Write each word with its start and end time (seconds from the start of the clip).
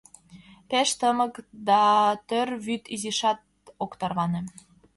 Пеш 0.69 0.89
тымык 0.99 1.33
да 1.67 1.81
тӧр 2.27 2.47
вӱд 2.65 2.83
изишат 2.95 3.39
ок 3.83 3.91
тарване. 3.99 4.41